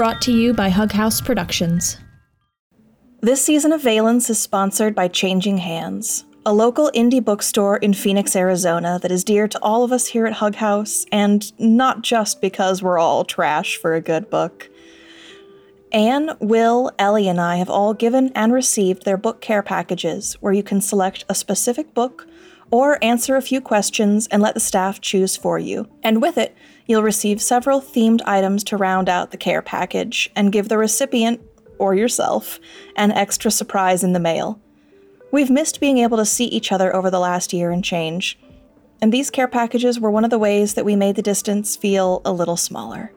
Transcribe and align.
Brought 0.00 0.22
to 0.22 0.32
you 0.32 0.54
by 0.54 0.70
Hug 0.70 0.92
House 0.92 1.20
Productions. 1.20 1.98
This 3.20 3.44
season 3.44 3.70
of 3.70 3.82
Valence 3.82 4.30
is 4.30 4.38
sponsored 4.38 4.94
by 4.94 5.08
Changing 5.08 5.58
Hands, 5.58 6.24
a 6.46 6.54
local 6.54 6.90
indie 6.94 7.22
bookstore 7.22 7.76
in 7.76 7.92
Phoenix, 7.92 8.34
Arizona 8.34 8.98
that 9.02 9.12
is 9.12 9.24
dear 9.24 9.46
to 9.46 9.58
all 9.60 9.84
of 9.84 9.92
us 9.92 10.06
here 10.06 10.24
at 10.24 10.32
Hug 10.32 10.54
House, 10.54 11.04
and 11.12 11.52
not 11.60 12.00
just 12.00 12.40
because 12.40 12.82
we're 12.82 12.98
all 12.98 13.26
trash 13.26 13.76
for 13.76 13.94
a 13.94 14.00
good 14.00 14.30
book. 14.30 14.70
Anne, 15.92 16.30
Wil, 16.40 16.90
Ellie, 16.98 17.28
and 17.28 17.38
I 17.38 17.56
have 17.56 17.68
all 17.68 17.92
given 17.92 18.32
and 18.34 18.54
received 18.54 19.04
their 19.04 19.18
book 19.18 19.42
care 19.42 19.62
packages 19.62 20.32
where 20.40 20.54
you 20.54 20.62
can 20.62 20.80
select 20.80 21.26
a 21.28 21.34
specific 21.34 21.92
book 21.92 22.26
or 22.70 23.02
answer 23.02 23.36
a 23.36 23.42
few 23.42 23.60
questions 23.60 24.26
and 24.28 24.42
let 24.42 24.54
the 24.54 24.60
staff 24.60 25.00
choose 25.00 25.36
for 25.36 25.58
you. 25.58 25.88
And 26.02 26.22
with 26.22 26.38
it, 26.38 26.56
you'll 26.86 27.02
receive 27.02 27.40
several 27.40 27.80
themed 27.80 28.20
items 28.24 28.64
to 28.64 28.76
round 28.76 29.08
out 29.08 29.30
the 29.30 29.36
care 29.36 29.62
package 29.62 30.30
and 30.36 30.52
give 30.52 30.68
the 30.68 30.78
recipient, 30.78 31.40
or 31.78 31.94
yourself, 31.94 32.60
an 32.96 33.12
extra 33.12 33.50
surprise 33.50 34.04
in 34.04 34.12
the 34.12 34.20
mail. 34.20 34.60
We've 35.32 35.50
missed 35.50 35.80
being 35.80 35.98
able 35.98 36.18
to 36.18 36.24
see 36.24 36.46
each 36.46 36.72
other 36.72 36.94
over 36.94 37.10
the 37.10 37.20
last 37.20 37.52
year 37.52 37.70
and 37.70 37.84
change, 37.84 38.38
and 39.00 39.12
these 39.12 39.30
care 39.30 39.48
packages 39.48 39.98
were 39.98 40.10
one 40.10 40.24
of 40.24 40.30
the 40.30 40.38
ways 40.38 40.74
that 40.74 40.84
we 40.84 40.96
made 40.96 41.16
the 41.16 41.22
distance 41.22 41.76
feel 41.76 42.20
a 42.24 42.32
little 42.32 42.56
smaller. 42.56 43.12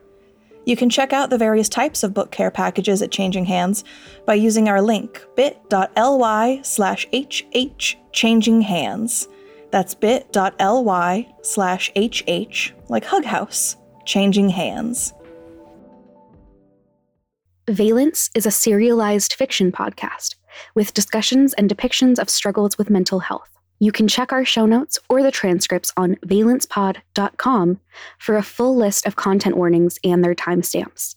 You 0.64 0.76
can 0.76 0.88
check 0.88 1.12
out 1.12 1.28
the 1.28 1.36
various 1.36 1.68
types 1.68 2.02
of 2.02 2.14
book 2.14 2.30
care 2.30 2.50
packages 2.50 3.02
at 3.02 3.10
Changing 3.10 3.44
Hands 3.44 3.84
by 4.24 4.34
using 4.34 4.68
our 4.68 4.80
link 4.80 5.22
bit.ly 5.36 6.60
slash 6.62 7.06
hh 7.14 7.96
changing 8.12 8.62
hands. 8.62 9.28
That's 9.74 9.92
bit.ly 9.92 11.34
slash 11.42 11.90
hh, 11.98 12.72
like 12.88 13.04
Hug 13.04 13.24
House, 13.24 13.76
changing 14.04 14.50
hands. 14.50 15.12
Valence 17.68 18.30
is 18.36 18.46
a 18.46 18.52
serialized 18.52 19.32
fiction 19.32 19.72
podcast 19.72 20.36
with 20.76 20.94
discussions 20.94 21.54
and 21.54 21.68
depictions 21.68 22.20
of 22.20 22.30
struggles 22.30 22.78
with 22.78 22.88
mental 22.88 23.18
health. 23.18 23.50
You 23.80 23.90
can 23.90 24.06
check 24.06 24.32
our 24.32 24.44
show 24.44 24.64
notes 24.64 25.00
or 25.08 25.24
the 25.24 25.32
transcripts 25.32 25.92
on 25.96 26.14
valencepod.com 26.24 27.80
for 28.20 28.36
a 28.36 28.44
full 28.44 28.76
list 28.76 29.06
of 29.06 29.16
content 29.16 29.56
warnings 29.56 29.98
and 30.04 30.22
their 30.22 30.36
timestamps. 30.36 31.16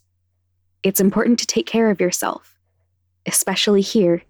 It's 0.81 0.99
important 0.99 1.37
to 1.37 1.45
take 1.45 1.67
care 1.67 1.91
of 1.91 2.01
yourself, 2.01 2.57
especially 3.27 3.81
here 3.81 4.23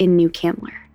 in 0.00 0.16
New 0.16 0.30
Candler. 0.30 0.87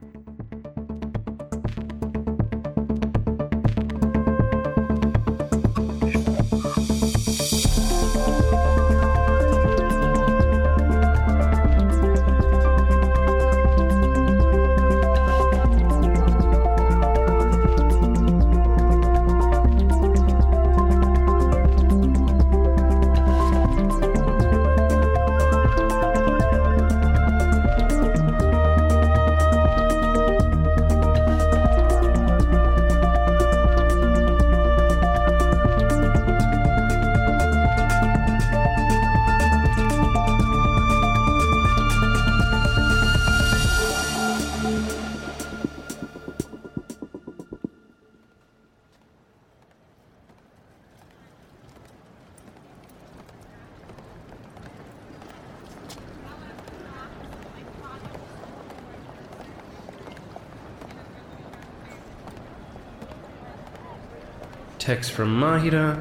Text 64.84 65.14
from 65.14 65.40
Mahira. 65.40 65.96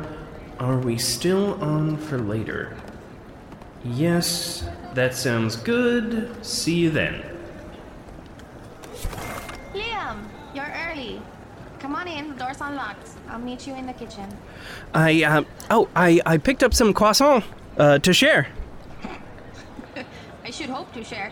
Are 0.59 0.77
we 0.77 0.99
still 0.99 1.55
on 1.63 1.97
for 1.97 2.19
later? 2.19 2.77
Yes, 3.85 4.69
that 4.95 5.15
sounds 5.15 5.55
good. 5.55 6.29
See 6.45 6.81
you 6.81 6.91
then. 6.91 7.23
Liam, 9.73 10.25
you're 10.53 10.75
early. 10.91 11.23
Come 11.79 11.95
on 11.95 12.09
in, 12.09 12.31
the 12.31 12.35
door's 12.35 12.61
unlocked. 12.61 13.09
I'll 13.29 13.39
meet 13.39 13.69
you 13.69 13.75
in 13.77 13.87
the 13.87 13.93
kitchen. 13.93 14.27
I, 14.93 15.23
uh, 15.23 15.45
oh, 15.71 15.89
I, 15.95 16.21
I 16.27 16.39
picked 16.39 16.65
up 16.65 16.75
some 16.75 16.93
croissant, 16.93 17.45
uh, 17.77 18.01
to 18.01 18.13
share. 18.13 18.49
I 20.45 20.51
should 20.51 20.71
hope 20.71 20.93
to 20.95 21.05
share. 21.05 21.31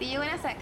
See 0.00 0.12
you 0.12 0.20
in 0.20 0.28
a 0.28 0.42
sec. 0.42 0.58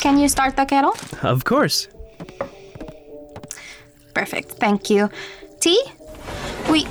Can 0.00 0.09
you 0.20 0.28
start 0.28 0.56
the 0.56 0.64
kettle? 0.64 0.94
Of 1.22 1.44
course. 1.44 1.88
Perfect, 4.14 4.52
thank 4.52 4.90
you. 4.90 5.08
Tea? 5.60 5.82
We. 6.70 6.86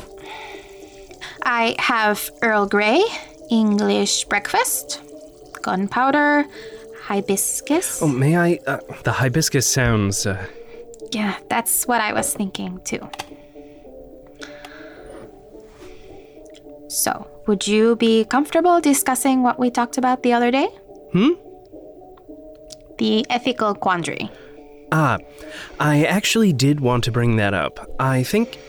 I 1.44 1.76
have 1.80 2.30
Earl 2.42 2.66
Grey, 2.68 3.02
English 3.50 4.26
breakfast, 4.26 5.02
gunpowder, 5.62 6.46
hibiscus. 7.04 8.02
Oh, 8.02 8.08
may 8.08 8.38
I? 8.38 8.60
Uh, 8.68 8.80
the 9.04 9.12
hibiscus 9.12 9.68
sounds, 9.68 10.26
uh, 10.26 10.46
Yeah, 11.12 11.36
that's 11.50 11.88
what 11.88 12.02
I 12.02 12.14
was 12.14 12.34
thinking 12.34 12.80
too. 12.84 13.10
So, 16.88 17.28
would 17.48 17.68
you 17.68 17.96
be 17.96 18.26
comfortable 18.26 18.80
discussing 18.82 19.44
what 19.44 19.60
we 19.60 19.70
talked 19.70 19.98
about 19.98 20.24
the 20.24 20.34
other 20.34 20.52
day? 20.52 20.68
Hmm? 21.14 21.34
The 23.00 23.26
ethical 23.30 23.74
quandary. 23.74 24.30
Ah, 24.92 25.18
I 25.80 26.04
actually 26.04 26.54
did 26.54 26.80
want 26.80 27.04
to 27.06 27.12
bring 27.12 27.38
that 27.38 27.54
up. 27.54 27.90
I 28.00 28.24
think. 28.24 28.60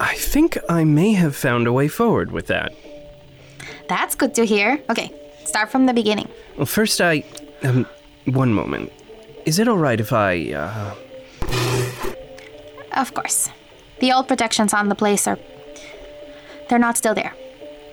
I 0.00 0.14
think 0.14 0.58
I 0.68 0.84
may 0.84 1.12
have 1.12 1.36
found 1.36 1.66
a 1.66 1.72
way 1.72 1.86
forward 1.86 2.32
with 2.32 2.46
that. 2.48 2.72
That's 3.88 4.14
good 4.14 4.34
to 4.34 4.44
hear. 4.44 4.82
Okay, 4.90 5.12
start 5.44 5.70
from 5.70 5.86
the 5.86 5.92
beginning. 5.92 6.28
Well, 6.56 6.66
first, 6.66 7.00
I. 7.00 7.24
Um, 7.62 7.86
one 8.24 8.52
moment. 8.52 8.90
Is 9.44 9.58
it 9.58 9.68
alright 9.68 10.00
if 10.00 10.12
I, 10.12 10.52
uh. 10.52 10.94
Of 12.96 13.14
course. 13.14 13.50
The 14.00 14.12
old 14.12 14.28
protections 14.28 14.72
on 14.74 14.88
the 14.88 14.94
place 14.94 15.26
are. 15.26 15.38
They're 16.68 16.78
not 16.78 16.96
still 16.96 17.14
there. 17.14 17.34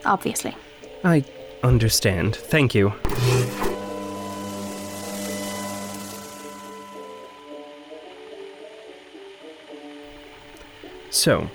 Obviously. 0.05 0.55
I 1.03 1.23
understand. 1.63 2.35
Thank 2.35 2.73
you. 2.73 2.93
So, 11.09 11.49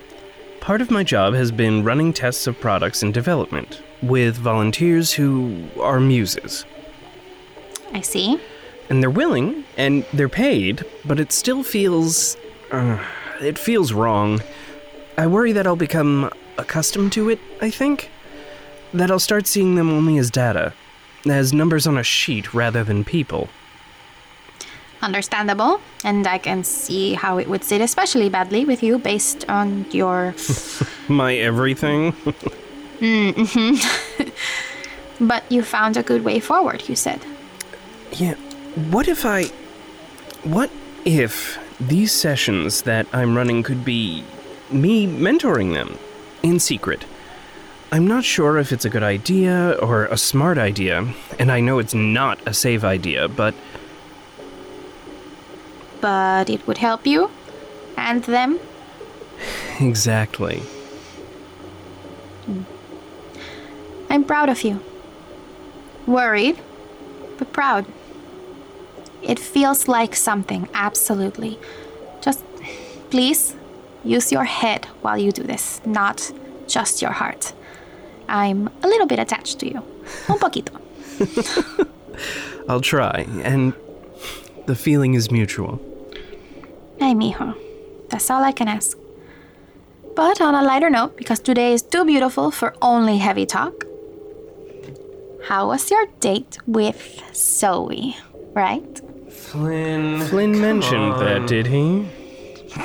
part 0.61 0.81
of 0.81 0.91
my 0.91 1.05
job 1.05 1.35
has 1.35 1.53
been 1.53 1.85
running 1.85 2.13
tests 2.13 2.47
of 2.47 2.61
products 2.61 3.03
in 3.03 3.13
development 3.13 3.81
with 4.03 4.37
volunteers 4.37 5.13
who 5.13 5.65
are 5.81 6.01
muses. 6.01 6.65
I 7.93 8.01
see. 8.01 8.41
And 8.91 9.03
they're 9.03 9.11
willing 9.11 9.65
and 9.77 10.05
they're 10.13 10.29
paid, 10.29 10.85
but 11.05 11.21
it 11.21 11.33
still 11.33 11.63
feels. 11.63 12.37
Uh, 12.71 13.03
it 13.41 13.59
feels 13.59 13.93
wrong. 13.93 14.41
I 15.17 15.27
worry 15.27 15.53
that 15.53 15.67
I'll 15.67 15.77
become 15.77 16.31
accustomed 16.59 17.13
to 17.13 17.31
it, 17.31 17.39
I 17.61 17.71
think. 17.71 18.11
That 18.93 19.11
I'll 19.11 19.19
start 19.19 19.47
seeing 19.47 19.77
them 19.77 19.91
only 19.91 20.19
as 20.19 20.31
data, 20.31 20.73
as 21.27 21.53
numbers 21.53 21.87
on 21.87 21.97
a 21.97 22.03
sheet 22.03 22.53
rather 22.53 22.85
than 22.85 23.05
people. 23.05 23.49
Understandable. 25.05 25.81
And 26.03 26.27
I 26.27 26.39
can 26.39 26.65
see 26.65 27.13
how 27.13 27.37
it 27.37 27.47
would 27.47 27.63
sit 27.63 27.83
especially 27.83 28.31
badly 28.31 28.65
with 28.65 28.83
you 28.83 28.99
based 28.99 29.45
on 29.51 29.85
your. 29.91 30.35
My 31.09 31.35
everything? 31.35 32.13
mm-hmm. 33.01 34.27
but 35.21 35.45
you 35.51 35.63
found 35.63 35.99
a 35.99 36.03
good 36.03 36.25
way 36.25 36.41
forward, 36.41 36.89
you 36.89 36.97
said. 36.97 37.21
Yeah, 38.13 38.35
what 38.91 39.07
if 39.07 39.27
I. 39.27 39.45
What 40.43 40.71
if 41.05 41.59
these 41.79 42.11
sessions 42.11 42.83
that 42.83 43.07
I'm 43.13 43.37
running 43.37 43.63
could 43.63 43.85
be 43.85 44.25
me 44.71 45.07
mentoring 45.07 45.75
them 45.75 45.99
in 46.43 46.59
secret? 46.59 47.05
I'm 47.93 48.07
not 48.07 48.25
sure 48.25 48.57
if 48.57 48.73
it's 48.73 48.87
a 48.87 48.91
good 48.91 49.03
idea 49.03 49.77
or 49.83 50.07
a 50.07 50.17
smart 50.17 50.57
idea, 50.57 51.07
and 51.39 51.53
I 51.53 51.61
know 51.61 51.79
it's 51.79 51.95
not 51.95 52.39
a 52.47 52.55
safe 52.55 52.83
idea, 52.85 53.29
but 53.29 53.55
but 56.05 56.51
it 56.51 56.67
would 56.67 56.77
help 56.77 57.07
you 57.07 57.31
and 57.97 58.25
them. 58.25 58.59
Exactly. 59.81 60.63
I'm 64.11 64.23
proud 64.25 64.49
of 64.51 64.63
you. 64.63 64.81
Worried, 66.07 66.57
but 67.39 67.53
proud. 67.53 67.87
It 69.23 69.39
feels 69.39 69.89
like 69.89 70.15
something, 70.15 70.69
absolutely. 70.75 71.59
Just 72.21 72.45
please 73.11 73.57
use 74.05 74.31
your 74.31 74.45
head 74.45 74.85
while 75.03 75.19
you 75.19 75.33
do 75.33 75.43
this, 75.43 75.81
not 75.87 76.31
just 76.69 77.01
your 77.03 77.13
heart. 77.13 77.55
I'm 78.29 78.69
a 78.83 78.87
little 78.87 79.07
bit 79.07 79.19
attached 79.19 79.59
to 79.61 79.67
you. 79.67 79.83
Un 80.29 80.39
poquito. 80.39 80.75
I'll 82.69 82.83
try, 82.83 83.27
and 83.43 83.73
the 84.67 84.77
feeling 84.77 85.15
is 85.15 85.31
mutual. 85.31 85.81
Ay, 87.05 87.13
mijo. 87.13 87.55
That's 88.09 88.31
all 88.31 88.43
I 88.43 88.53
can 88.53 88.67
ask. 88.67 88.97
But 90.17 90.41
on 90.41 90.55
a 90.55 90.63
lighter 90.63 90.89
note, 90.89 91.19
because 91.19 91.39
today 91.39 91.75
is 91.75 91.83
too 91.83 92.05
beautiful 92.07 92.51
for 92.51 92.75
only 92.81 93.19
heavy 93.19 93.45
talk, 93.45 93.85
how 95.49 95.69
was 95.69 95.91
your 95.91 96.07
date 96.21 96.57
with 96.67 97.21
Zoe, 97.35 98.17
right? 98.55 99.03
Flynn. 99.31 100.23
Flynn 100.29 100.53
come 100.53 100.63
mentioned 100.63 101.13
on. 101.13 101.25
that, 101.25 101.47
did 101.47 101.67
he? 101.67 102.09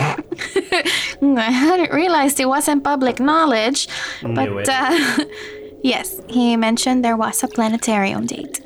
I 1.48 1.52
hadn't 1.64 1.94
realized 1.94 2.42
it 2.42 2.50
wasn't 2.50 2.84
public 2.84 3.22
knowledge. 3.22 3.88
But. 4.22 4.68
Uh, 4.68 5.24
yes, 5.82 6.20
he 6.28 6.58
mentioned 6.58 7.06
there 7.06 7.16
was 7.16 7.42
a 7.42 7.48
planetarium 7.48 8.26
date. 8.26 8.60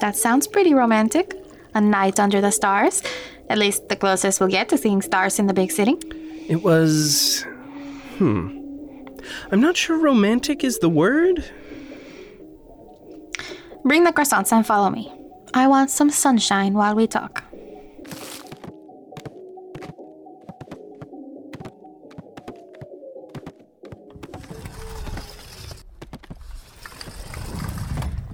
That 0.00 0.16
sounds 0.16 0.46
pretty 0.46 0.72
romantic. 0.72 1.34
A 1.74 1.80
night 1.82 2.18
under 2.18 2.40
the 2.40 2.50
stars. 2.50 3.02
At 3.48 3.58
least 3.58 3.88
the 3.88 3.96
closest 3.96 4.40
we'll 4.40 4.48
get 4.48 4.68
to 4.70 4.78
seeing 4.78 5.02
stars 5.02 5.38
in 5.38 5.46
the 5.46 5.54
big 5.54 5.70
city. 5.70 5.96
It 6.48 6.62
was. 6.62 7.44
Hmm. 8.18 8.56
I'm 9.50 9.60
not 9.60 9.76
sure 9.76 9.98
romantic 9.98 10.64
is 10.64 10.78
the 10.78 10.88
word. 10.88 11.44
Bring 13.84 14.04
the 14.04 14.12
croissants 14.12 14.52
and 14.52 14.66
follow 14.66 14.90
me. 14.90 15.12
I 15.54 15.68
want 15.68 15.90
some 15.90 16.10
sunshine 16.10 16.74
while 16.74 16.94
we 16.94 17.06
talk. 17.06 17.44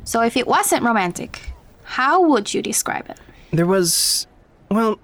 So, 0.04 0.20
if 0.20 0.36
it 0.36 0.46
wasn't 0.46 0.82
romantic, 0.82 1.40
how 1.84 2.20
would 2.28 2.52
you 2.52 2.60
describe 2.60 3.08
it? 3.08 3.18
There 3.50 3.66
was. 3.66 4.26
Well, 4.72 4.98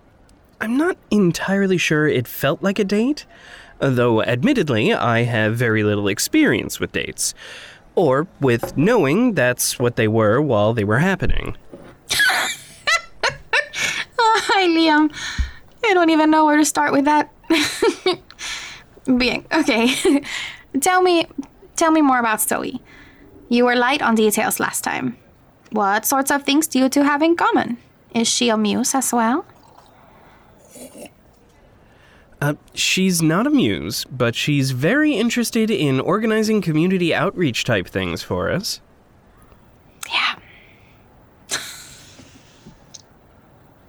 I'm 0.62 0.78
not 0.78 0.96
entirely 1.10 1.76
sure 1.76 2.08
it 2.08 2.26
felt 2.26 2.62
like 2.62 2.78
a 2.78 2.84
date, 2.84 3.26
though 3.78 4.22
admittedly, 4.22 4.94
I 4.94 5.24
have 5.24 5.56
very 5.56 5.84
little 5.84 6.08
experience 6.08 6.80
with 6.80 6.92
dates. 6.92 7.34
Or 7.94 8.26
with 8.40 8.78
knowing 8.78 9.34
that's 9.34 9.78
what 9.78 9.96
they 9.96 10.08
were 10.08 10.40
while 10.40 10.72
they 10.72 10.84
were 10.84 11.00
happening. 11.00 11.54
oh, 14.18 14.40
Hi, 14.46 14.66
Liam. 14.68 15.12
I 15.84 15.92
don't 15.92 16.08
even 16.08 16.30
know 16.30 16.46
where 16.46 16.56
to 16.56 16.64
start 16.64 16.92
with 16.92 17.04
that. 17.04 17.30
Being 19.18 19.44
okay. 19.52 20.22
tell 20.80 21.02
me, 21.02 21.26
tell 21.76 21.90
me 21.90 22.00
more 22.00 22.20
about 22.20 22.40
Zoe. 22.40 22.80
You 23.50 23.66
were 23.66 23.76
light 23.76 24.00
on 24.00 24.14
details 24.14 24.60
last 24.60 24.82
time. 24.82 25.18
What 25.72 26.06
sorts 26.06 26.30
of 26.30 26.44
things 26.44 26.66
do 26.66 26.78
you 26.78 26.88
two 26.88 27.02
have 27.02 27.20
in 27.20 27.36
common? 27.36 27.76
Is 28.14 28.28
she 28.28 28.48
a 28.48 28.56
muse 28.56 28.94
as 28.94 29.12
well? 29.12 29.44
Uh, 32.40 32.54
she's 32.72 33.20
not 33.20 33.46
a 33.46 33.50
muse, 33.50 34.04
but 34.04 34.34
she's 34.34 34.70
very 34.70 35.14
interested 35.14 35.70
in 35.70 35.98
organizing 35.98 36.60
community 36.62 37.12
outreach 37.12 37.64
type 37.64 37.88
things 37.88 38.22
for 38.22 38.48
us. 38.50 38.80
Yeah. 40.08 40.36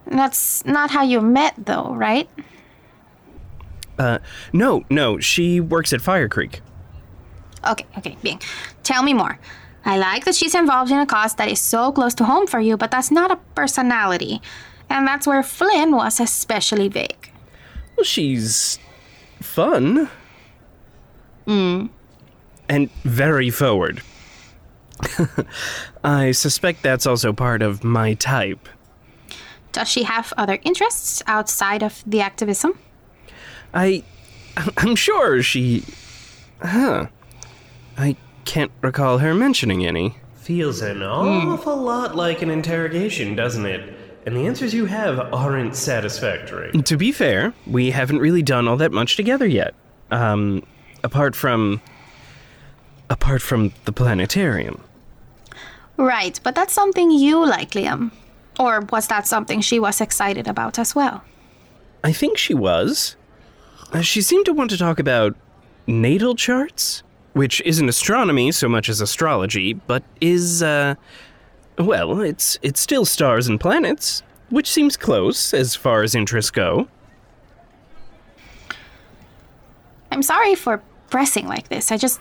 That's 0.07 0.65
not 0.65 0.89
how 0.89 1.03
you 1.03 1.21
met, 1.21 1.53
though, 1.57 1.93
right? 1.93 2.27
Uh, 3.99 4.17
no, 4.51 4.83
no, 4.89 5.19
she 5.19 5.59
works 5.59 5.93
at 5.93 6.01
Fire 6.01 6.27
Creek. 6.27 6.61
Okay, 7.69 7.85
okay, 7.97 8.17
Bing. 8.23 8.41
Tell 8.81 9.03
me 9.03 9.13
more. 9.13 9.37
I 9.85 9.97
like 9.97 10.25
that 10.25 10.35
she's 10.35 10.55
involved 10.55 10.91
in 10.91 10.97
a 10.97 11.05
cause 11.05 11.35
that 11.35 11.49
is 11.49 11.59
so 11.59 11.91
close 11.91 12.13
to 12.15 12.23
home 12.23 12.47
for 12.47 12.59
you, 12.59 12.77
but 12.77 12.89
that's 12.89 13.11
not 13.11 13.29
a 13.29 13.35
personality. 13.55 14.41
And 14.89 15.07
that's 15.07 15.27
where 15.27 15.43
Flynn 15.43 15.95
was 15.95 16.19
especially 16.19 16.89
big. 16.89 17.31
Well, 17.95 18.03
she's 18.03 18.79
fun. 19.41 20.09
Mm. 21.45 21.89
And 22.67 22.91
very 23.03 23.49
forward. 23.49 24.01
I 26.03 26.31
suspect 26.31 26.83
that's 26.83 27.05
also 27.05 27.33
part 27.33 27.61
of 27.61 27.83
my 27.83 28.13
type. 28.15 28.67
Does 29.71 29.87
she 29.87 30.03
have 30.03 30.33
other 30.37 30.59
interests 30.63 31.21
outside 31.27 31.83
of 31.83 32.03
the 32.05 32.21
activism? 32.21 32.77
I. 33.73 34.03
I'm 34.77 34.95
sure 34.95 35.43
she. 35.43 35.83
Huh. 36.61 37.07
I 37.97 38.15
can't 38.45 38.71
recall 38.81 39.19
her 39.19 39.33
mentioning 39.33 39.85
any. 39.85 40.15
Feels 40.35 40.81
an 40.81 40.99
mm. 40.99 41.53
awful 41.53 41.77
lot 41.77 42.15
like 42.15 42.41
an 42.41 42.49
interrogation, 42.49 43.35
doesn't 43.35 43.65
it? 43.65 43.98
And 44.25 44.35
the 44.35 44.45
answers 44.47 44.73
you 44.73 44.85
have 44.85 45.33
aren't 45.33 45.75
satisfactory. 45.75 46.71
To 46.71 46.97
be 46.97 47.11
fair, 47.11 47.53
we 47.65 47.91
haven't 47.91 48.19
really 48.19 48.43
done 48.43 48.67
all 48.67 48.77
that 48.77 48.91
much 48.91 49.15
together 49.15 49.47
yet. 49.47 49.73
Um, 50.11 50.63
apart 51.03 51.35
from. 51.35 51.81
Apart 53.09 53.41
from 53.41 53.73
the 53.85 53.91
planetarium. 53.91 54.83
Right, 55.97 56.39
but 56.43 56.53
that's 56.53 56.73
something 56.73 57.09
you 57.09 57.43
like, 57.45 57.71
Liam. 57.71 58.11
Or 58.59 58.81
was 58.91 59.07
that 59.07 59.25
something 59.25 59.61
she 59.61 59.79
was 59.79 59.99
excited 59.99 60.47
about 60.47 60.77
as 60.77 60.93
well? 60.93 61.23
I 62.03 62.13
think 62.13 62.37
she 62.37 62.53
was. 62.53 63.15
Uh, 63.91 64.01
she 64.01 64.21
seemed 64.21 64.45
to 64.45 64.53
want 64.53 64.69
to 64.69 64.77
talk 64.77 64.99
about 64.99 65.35
natal 65.87 66.35
charts, 66.35 67.01
which 67.33 67.61
isn't 67.61 67.89
astronomy 67.89 68.51
so 68.51 68.69
much 68.69 68.89
as 68.89 69.01
astrology, 69.01 69.73
but 69.73 70.03
is 70.21 70.61
uh 70.61 70.95
well, 71.79 72.21
it's 72.21 72.59
it's 72.61 72.79
still 72.79 73.05
stars 73.05 73.47
and 73.47 73.59
planets, 73.59 74.21
which 74.49 74.69
seems 74.69 74.97
close 74.97 75.53
as 75.53 75.75
far 75.75 76.03
as 76.03 76.13
interests 76.15 76.51
go. 76.51 76.87
I'm 80.11 80.23
sorry 80.23 80.55
for 80.55 80.81
pressing 81.09 81.47
like 81.47 81.69
this. 81.69 81.91
I 81.91 81.97
just. 81.97 82.19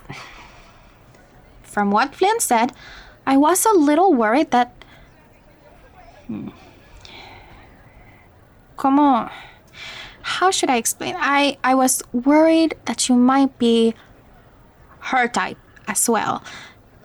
From 1.63 1.91
what 1.91 2.15
Flynn 2.15 2.39
said, 2.39 2.73
I 3.27 3.37
was 3.37 3.65
a 3.65 3.73
little 3.73 4.13
worried 4.13 4.51
that. 4.51 4.73
Hmm. 6.27 6.49
Como. 8.77 9.29
How 10.21 10.51
should 10.51 10.69
I 10.69 10.77
explain? 10.77 11.15
I, 11.17 11.57
I 11.63 11.73
was 11.75 12.03
worried 12.13 12.75
that 12.85 13.09
you 13.09 13.15
might 13.15 13.57
be 13.57 13.95
her 14.99 15.27
type 15.27 15.57
as 15.87 16.07
well, 16.07 16.43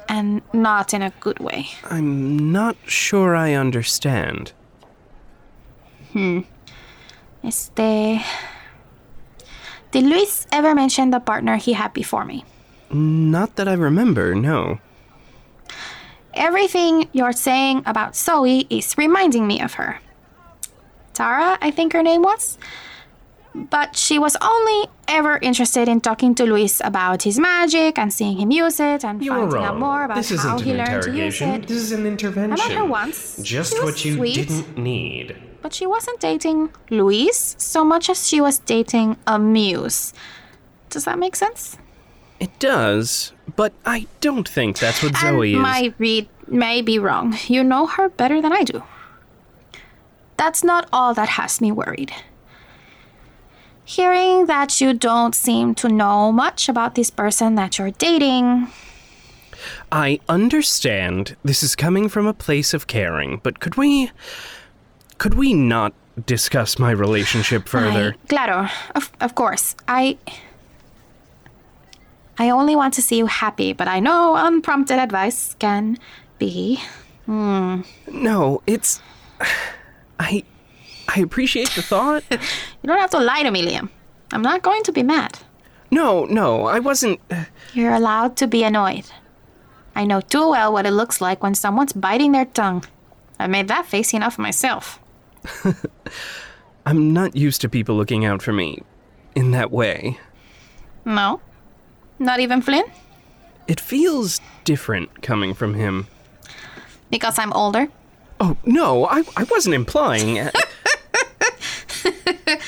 and 0.08 0.42
not 0.52 0.94
in 0.94 1.02
a 1.02 1.10
good 1.20 1.38
way. 1.38 1.68
I'm 1.90 2.52
not 2.52 2.76
sure 2.86 3.34
I 3.34 3.54
understand. 3.54 4.52
Hmm. 6.12 6.40
Este. 7.42 8.24
Did 9.90 10.04
Luis 10.04 10.46
ever 10.50 10.74
mention 10.74 11.10
the 11.10 11.20
partner 11.20 11.56
he 11.56 11.74
had 11.74 11.92
before 11.92 12.24
me? 12.24 12.44
Not 12.90 13.56
that 13.56 13.68
I 13.68 13.74
remember, 13.74 14.34
no. 14.34 14.78
Everything 16.34 17.08
you're 17.12 17.32
saying 17.32 17.82
about 17.86 18.16
Zoe 18.16 18.66
is 18.70 18.98
reminding 18.98 19.46
me 19.46 19.60
of 19.60 19.74
her. 19.74 20.00
Tara, 21.12 21.58
I 21.60 21.70
think 21.70 21.92
her 21.92 22.02
name 22.02 22.22
was. 22.22 22.58
But 23.54 23.96
she 23.96 24.18
was 24.18 24.36
only 24.40 24.88
ever 25.06 25.38
interested 25.40 25.86
in 25.88 26.00
talking 26.00 26.34
to 26.34 26.44
Luis 26.44 26.80
about 26.84 27.22
his 27.22 27.38
magic 27.38 27.98
and 27.98 28.12
seeing 28.12 28.38
him 28.38 28.50
use 28.50 28.80
it 28.80 29.04
and 29.04 29.22
You're 29.22 29.34
finding 29.36 29.50
wrong. 29.54 29.64
out 29.64 29.78
more 29.78 30.04
about 30.04 30.16
this 30.16 30.42
how 30.42 30.58
he 30.58 30.72
an 30.72 30.78
learned 30.78 31.02
to 31.04 31.12
use 31.16 31.40
it. 31.40 31.68
This 31.68 31.76
is 31.78 31.92
an 31.92 32.04
intervention. 32.06 32.60
I 32.60 32.68
met 32.68 32.76
her 32.78 32.84
once. 32.84 33.38
Just 33.42 33.80
what 33.82 34.04
you 34.04 34.14
sweet. 34.16 34.34
didn't 34.48 34.76
need. 34.76 35.36
But 35.62 35.72
she 35.72 35.86
wasn't 35.86 36.18
dating 36.20 36.70
Luis 36.90 37.54
so 37.58 37.84
much 37.84 38.10
as 38.10 38.26
she 38.26 38.40
was 38.40 38.58
dating 38.58 39.16
a 39.26 39.38
muse. 39.38 40.12
Does 40.90 41.04
that 41.04 41.18
make 41.18 41.36
sense? 41.36 41.78
It 42.40 42.58
does, 42.58 43.32
but 43.54 43.72
I 43.86 44.06
don't 44.20 44.48
think 44.48 44.78
that's 44.80 45.00
what 45.02 45.12
And 45.24 45.36
Zoe 45.36 45.54
is. 45.54 45.58
my 45.60 45.94
read 45.98 46.28
may 46.48 46.82
be 46.82 46.98
wrong. 46.98 47.36
You 47.46 47.62
know 47.62 47.86
her 47.86 48.08
better 48.08 48.42
than 48.42 48.52
I 48.52 48.64
do. 48.64 48.82
That's 50.36 50.64
not 50.64 50.88
all 50.92 51.14
that 51.14 51.28
has 51.30 51.60
me 51.60 51.70
worried. 51.70 52.12
Hearing 53.84 54.46
that 54.46 54.80
you 54.80 54.94
don't 54.94 55.34
seem 55.34 55.74
to 55.76 55.88
know 55.88 56.32
much 56.32 56.68
about 56.68 56.94
this 56.94 57.10
person 57.10 57.54
that 57.56 57.78
you're 57.78 57.90
dating, 57.90 58.68
I 59.92 60.20
understand 60.28 61.36
this 61.44 61.62
is 61.62 61.76
coming 61.76 62.08
from 62.08 62.26
a 62.26 62.34
place 62.34 62.74
of 62.74 62.86
caring, 62.86 63.40
but 63.42 63.60
could 63.60 63.76
we. 63.76 64.10
could 65.18 65.34
we 65.34 65.54
not 65.54 65.92
discuss 66.26 66.78
my 66.78 66.90
relationship 66.90 67.68
further? 67.68 68.14
I, 68.24 68.26
claro, 68.28 68.68
of, 68.94 69.12
of 69.20 69.34
course. 69.34 69.74
I. 69.86 70.18
I 72.38 72.50
only 72.50 72.74
want 72.74 72.94
to 72.94 73.02
see 73.02 73.16
you 73.18 73.26
happy, 73.26 73.72
but 73.72 73.86
I 73.86 74.00
know 74.00 74.34
unprompted 74.34 74.98
advice 74.98 75.54
can 75.54 75.98
be. 76.38 76.80
Hmm. 77.26 77.82
No, 78.10 78.62
it's. 78.66 79.00
I. 80.18 80.42
I 81.08 81.20
appreciate 81.20 81.70
the 81.70 81.82
thought. 81.82 82.24
You 82.82 82.88
don't 82.88 83.00
have 83.00 83.10
to 83.10 83.18
lie 83.18 83.42
to 83.42 83.50
me, 83.50 83.64
Liam. 83.64 83.88
I'm 84.30 84.42
not 84.42 84.62
going 84.62 84.82
to 84.82 84.92
be 84.92 85.02
mad. 85.02 85.38
No, 85.90 86.26
no, 86.26 86.66
I 86.66 86.80
wasn't. 86.80 87.18
Uh, 87.30 87.44
You're 87.72 87.94
allowed 87.94 88.36
to 88.38 88.46
be 88.46 88.62
annoyed. 88.62 89.06
I 89.96 90.04
know 90.04 90.20
too 90.20 90.50
well 90.50 90.72
what 90.72 90.84
it 90.86 90.90
looks 90.90 91.20
like 91.20 91.42
when 91.42 91.54
someone's 91.54 91.92
biting 91.94 92.32
their 92.32 92.44
tongue. 92.44 92.84
I've 93.38 93.48
made 93.50 93.68
that 93.68 93.86
face 93.86 94.12
enough 94.12 94.38
myself. 94.38 94.98
I'm 96.86 97.12
not 97.12 97.36
used 97.36 97.60
to 97.62 97.68
people 97.68 97.96
looking 97.96 98.24
out 98.24 98.42
for 98.42 98.52
me 98.52 98.82
in 99.34 99.52
that 99.52 99.70
way. 99.70 100.18
No? 101.04 101.40
Not 102.18 102.40
even 102.40 102.60
Flynn? 102.60 102.84
It 103.66 103.80
feels 103.80 104.40
different 104.64 105.22
coming 105.22 105.54
from 105.54 105.74
him. 105.74 106.06
Because 107.10 107.38
I'm 107.38 107.52
older? 107.52 107.88
Oh, 108.40 108.56
no, 108.64 109.06
I, 109.06 109.22
I 109.36 109.44
wasn't 109.44 109.74
implying. 109.74 110.38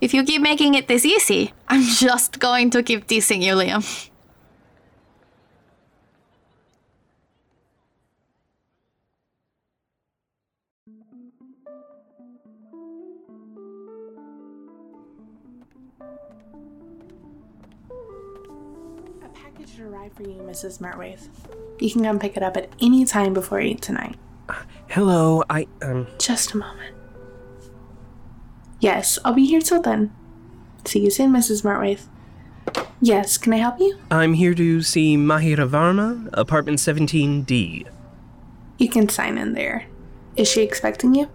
If 0.00 0.12
you 0.12 0.24
keep 0.24 0.42
making 0.42 0.74
it 0.74 0.88
this 0.88 1.04
easy, 1.04 1.52
I'm 1.68 1.82
just 1.98 2.38
going 2.38 2.70
to 2.70 2.82
keep 2.82 3.06
teasing 3.06 3.42
you, 3.42 3.54
Liam. 3.54 4.10
A 19.24 19.28
package 19.30 19.70
should 19.70 19.80
arrive 19.80 20.12
for 20.12 20.22
you, 20.22 20.42
Mrs. 20.42 20.78
Mertwaith. 20.78 21.28
You 21.80 21.90
can 21.90 22.04
come 22.04 22.18
pick 22.18 22.36
it 22.36 22.42
up 22.42 22.56
at 22.58 22.68
any 22.80 23.06
time 23.06 23.32
before 23.32 23.60
8 23.60 23.80
tonight. 23.80 24.16
Hello, 24.88 25.42
I, 25.48 25.66
um. 25.82 26.06
Just 26.18 26.52
a 26.52 26.58
moment. 26.58 26.95
Yes, 28.80 29.18
I'll 29.24 29.32
be 29.34 29.46
here 29.46 29.60
till 29.60 29.80
then. 29.82 30.12
See 30.84 31.00
you 31.00 31.10
soon, 31.10 31.32
Mrs. 31.32 31.62
Mertwaith. 31.64 32.06
Yes, 33.00 33.38
can 33.38 33.52
I 33.52 33.58
help 33.58 33.78
you? 33.78 33.98
I'm 34.10 34.34
here 34.34 34.54
to 34.54 34.82
see 34.82 35.16
Mahira 35.16 35.68
Varma, 35.68 36.28
apartment 36.32 36.78
17D. 36.78 37.86
You 38.78 38.88
can 38.88 39.08
sign 39.08 39.38
in 39.38 39.52
there. 39.54 39.86
Is 40.36 40.48
she 40.48 40.62
expecting 40.62 41.14
you? 41.14 41.30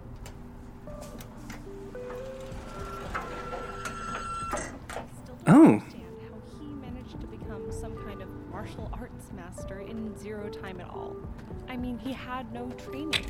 Oh, 5.46 5.78
how 5.78 6.42
he 6.60 6.66
managed 6.66 7.20
to 7.20 7.26
become 7.26 7.72
some 7.72 7.96
kind 8.04 8.22
of 8.22 8.28
martial 8.50 8.88
arts 8.92 9.30
master 9.34 9.80
in 9.80 10.16
zero 10.18 10.48
time 10.48 10.80
at 10.80 10.88
all. 10.88 11.16
I 11.68 11.76
mean, 11.76 11.98
he 11.98 12.12
had 12.12 12.52
no 12.52 12.70
training. 12.70 13.21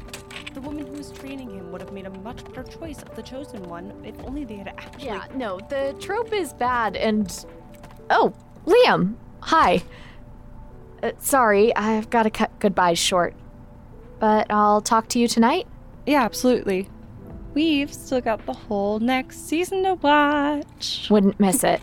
Made 2.02 2.16
a 2.16 2.18
much 2.18 2.44
better 2.44 2.64
choice 2.64 3.00
of 3.02 3.14
the 3.14 3.22
chosen 3.22 3.62
one 3.68 3.92
if 4.04 4.18
only 4.24 4.44
they 4.44 4.56
had 4.56 4.68
actually. 4.68 5.04
Yeah, 5.04 5.24
no, 5.36 5.60
the 5.68 5.94
trope 6.00 6.32
is 6.32 6.52
bad 6.52 6.96
and. 6.96 7.46
Oh, 8.10 8.34
Liam! 8.66 9.14
Hi. 9.40 9.82
Uh, 11.00 11.12
sorry, 11.18 11.74
I've 11.76 12.10
got 12.10 12.24
to 12.24 12.30
cut 12.30 12.58
goodbyes 12.58 12.98
short. 12.98 13.34
But 14.18 14.50
I'll 14.50 14.80
talk 14.80 15.08
to 15.10 15.20
you 15.20 15.28
tonight? 15.28 15.68
Yeah, 16.04 16.24
absolutely. 16.24 16.88
We've 17.54 17.92
still 17.92 18.20
got 18.20 18.46
the 18.46 18.52
whole 18.52 18.98
next 18.98 19.46
season 19.46 19.84
to 19.84 19.94
watch. 19.94 21.06
Wouldn't 21.08 21.38
miss 21.38 21.62
it. 21.62 21.80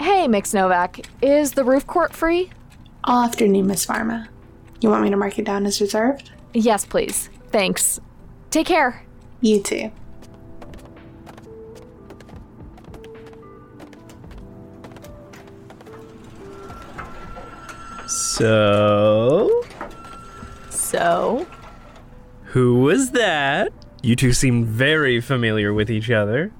Hey, 0.00 0.26
Mix 0.26 0.52
Novak, 0.52 1.06
is 1.22 1.52
the 1.52 1.62
roof 1.62 1.86
court 1.86 2.12
free? 2.12 2.50
All 3.04 3.24
afternoon, 3.24 3.68
Miss 3.68 3.86
Varma. 3.86 4.28
You 4.80 4.90
want 4.90 5.04
me 5.04 5.10
to 5.10 5.16
mark 5.16 5.38
it 5.38 5.44
down 5.44 5.64
as 5.64 5.80
reserved? 5.80 6.32
Yes, 6.54 6.86
please. 6.86 7.28
Thanks. 7.50 8.00
Take 8.50 8.66
care. 8.66 9.04
You 9.40 9.62
too. 9.62 9.90
so. 18.34 19.64
So? 20.70 21.46
Who 22.46 22.80
was 22.80 23.10
that? 23.12 23.72
You 24.02 24.16
two 24.16 24.32
seem 24.32 24.64
very 24.64 25.20
familiar 25.20 25.72
with 25.72 25.90
each 25.90 26.10
other. 26.10 26.52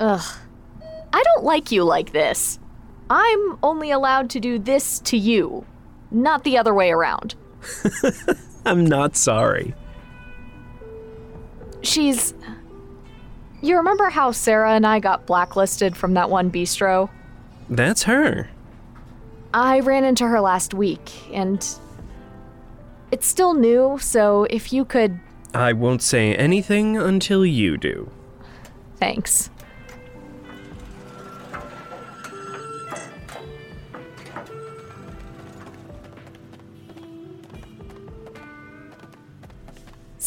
Ugh. 0.00 0.38
I 1.12 1.22
don't 1.22 1.44
like 1.44 1.72
you 1.72 1.84
like 1.84 2.12
this. 2.12 2.58
I'm 3.10 3.58
only 3.62 3.90
allowed 3.90 4.30
to 4.30 4.40
do 4.40 4.58
this 4.58 5.00
to 5.00 5.16
you, 5.16 5.66
not 6.10 6.44
the 6.44 6.58
other 6.58 6.74
way 6.74 6.90
around. 6.90 7.34
I'm 8.68 8.84
not 8.84 9.16
sorry. 9.16 9.74
She's. 11.80 12.34
You 13.62 13.78
remember 13.78 14.10
how 14.10 14.30
Sarah 14.30 14.72
and 14.72 14.86
I 14.86 15.00
got 15.00 15.24
blacklisted 15.26 15.96
from 15.96 16.12
that 16.14 16.28
one 16.28 16.50
bistro? 16.50 17.08
That's 17.70 18.02
her. 18.02 18.50
I 19.54 19.80
ran 19.80 20.04
into 20.04 20.26
her 20.26 20.40
last 20.40 20.74
week, 20.74 21.10
and. 21.32 21.66
It's 23.10 23.26
still 23.26 23.54
new, 23.54 23.98
so 23.98 24.44
if 24.50 24.70
you 24.70 24.84
could. 24.84 25.18
I 25.54 25.72
won't 25.72 26.02
say 26.02 26.34
anything 26.34 26.98
until 26.98 27.46
you 27.46 27.78
do. 27.78 28.10
Thanks. 28.96 29.48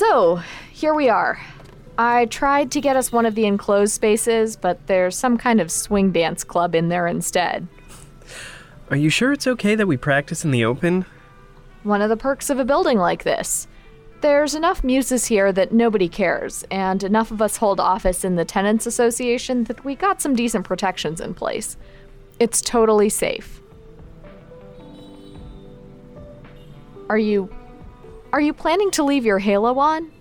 So, 0.01 0.38
here 0.72 0.96
we 0.96 1.10
are. 1.10 1.39
I 1.96 2.25
tried 2.25 2.72
to 2.72 2.81
get 2.81 2.96
us 2.96 3.12
one 3.12 3.27
of 3.27 3.36
the 3.36 3.46
enclosed 3.46 3.93
spaces, 3.93 4.55
but 4.55 4.88
there's 4.88 5.15
some 5.15 5.38
kind 5.38 5.62
of 5.62 5.70
swing 5.70 6.12
dance 6.12 6.43
club 6.43 6.74
in 6.74 6.89
there 6.89 7.05
instead. 7.05 7.67
Are 8.89 8.96
you 8.96 9.12
sure 9.12 9.31
it's 9.31 9.46
okay 9.46 9.75
that 9.75 9.86
we 9.86 9.98
practice 9.98 10.43
in 10.43 10.50
the 10.50 10.65
open? 10.65 11.05
One 11.84 12.01
of 12.01 12.10
the 12.10 12.17
perks 12.17 12.50
of 12.50 12.58
a 12.58 12.65
building 12.65 12.98
like 12.98 13.24
this. 13.24 13.67
There's 14.22 14.55
enough 14.55 14.84
muses 14.84 15.27
here 15.27 15.51
that 15.51 15.72
nobody 15.72 16.10
cares, 16.10 16.65
and 16.72 17.03
enough 17.03 17.29
of 17.29 17.39
us 17.39 17.58
hold 17.58 17.79
office 17.79 18.25
in 18.25 18.38
the 18.38 18.43
Tenants 18.43 18.88
Association 18.88 19.65
that 19.65 19.86
we 19.86 19.93
got 19.93 20.20
some 20.20 20.36
decent 20.36 20.65
protections 20.65 21.22
in 21.22 21.36
place. 21.36 21.77
It's 22.39 22.60
totally 22.60 23.10
safe. 23.10 23.62
Are 27.08 27.20
you. 27.20 27.51
Are 28.33 28.41
you 28.41 28.53
planning 28.53 28.91
to 28.91 29.03
leave 29.03 29.25
your 29.25 29.39
halo 29.39 29.77
on? 29.79 30.11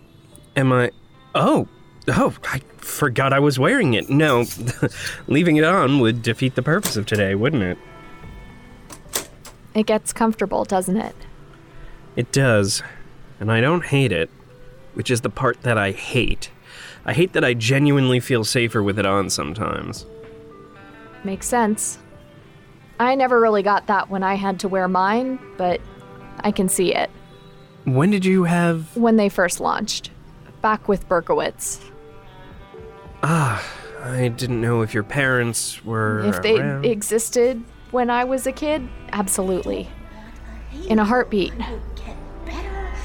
Am 0.56 0.72
I. 0.72 0.90
Oh! 1.34 1.68
Oh, 2.08 2.34
I 2.44 2.60
forgot 2.78 3.32
I 3.32 3.38
was 3.38 3.58
wearing 3.58 3.94
it. 3.94 4.08
No, 4.08 4.46
leaving 5.28 5.56
it 5.56 5.64
on 5.64 6.00
would 6.00 6.22
defeat 6.22 6.54
the 6.56 6.62
purpose 6.62 6.96
of 6.96 7.06
today, 7.06 7.34
wouldn't 7.34 7.62
it? 7.62 7.78
It 9.74 9.86
gets 9.86 10.12
comfortable, 10.12 10.64
doesn't 10.64 10.96
it? 10.96 11.14
It 12.16 12.32
does. 12.32 12.82
And 13.38 13.52
I 13.52 13.60
don't 13.60 13.84
hate 13.84 14.10
it, 14.10 14.28
which 14.94 15.10
is 15.10 15.20
the 15.20 15.30
part 15.30 15.62
that 15.62 15.78
I 15.78 15.92
hate. 15.92 16.50
I 17.04 17.12
hate 17.12 17.32
that 17.34 17.44
I 17.44 17.54
genuinely 17.54 18.18
feel 18.18 18.44
safer 18.44 18.82
with 18.82 18.98
it 18.98 19.06
on 19.06 19.30
sometimes. 19.30 20.04
Makes 21.22 21.46
sense. 21.46 21.98
I 22.98 23.14
never 23.14 23.40
really 23.40 23.62
got 23.62 23.86
that 23.86 24.10
when 24.10 24.22
I 24.22 24.34
had 24.34 24.60
to 24.60 24.68
wear 24.68 24.88
mine, 24.88 25.38
but 25.56 25.80
I 26.40 26.50
can 26.50 26.68
see 26.68 26.94
it. 26.94 27.10
When 27.94 28.10
did 28.10 28.24
you 28.24 28.44
have. 28.44 28.96
When 28.96 29.16
they 29.16 29.28
first 29.28 29.60
launched, 29.60 30.10
back 30.62 30.88
with 30.88 31.08
Berkowitz. 31.08 31.80
Ah, 33.22 33.62
I 34.02 34.28
didn't 34.28 34.60
know 34.60 34.82
if 34.82 34.94
your 34.94 35.02
parents 35.02 35.84
were. 35.84 36.20
If 36.24 36.42
they 36.42 36.58
around. 36.58 36.84
existed 36.84 37.62
when 37.90 38.08
I 38.10 38.24
was 38.24 38.46
a 38.46 38.52
kid, 38.52 38.88
absolutely. 39.12 39.88
In 40.88 40.98
a 40.98 41.04
heartbeat. 41.04 41.52